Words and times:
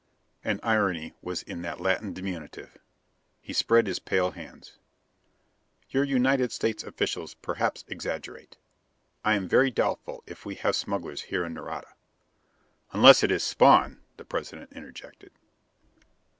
An 0.43 0.59
irony 0.63 1.13
was 1.21 1.43
in 1.43 1.61
that 1.61 1.79
Latin 1.79 2.11
diminutive! 2.11 2.75
He 3.39 3.53
spread 3.53 3.85
his 3.85 3.99
pale 3.99 4.31
hands. 4.31 4.79
"Your 5.91 6.03
United 6.03 6.51
States 6.51 6.83
officials 6.83 7.35
perhaps 7.35 7.85
exaggerate. 7.87 8.57
I 9.23 9.35
am 9.35 9.47
very 9.47 9.69
doubtful 9.69 10.23
if 10.25 10.43
we 10.43 10.55
have 10.55 10.75
smugglers 10.75 11.21
here 11.29 11.45
in 11.45 11.53
Nareda." 11.53 11.93
"Unless 12.93 13.21
it 13.21 13.29
is 13.29 13.43
Spawn," 13.43 14.01
the 14.17 14.25
President 14.25 14.73
interjected. 14.73 15.33